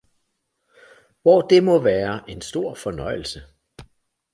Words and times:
Hvor 1.21 1.41
det 1.41 1.63
må 1.63 1.79
være 1.79 2.29
en 2.29 2.41
stor 2.41 2.75
fornøjelse 2.75 3.41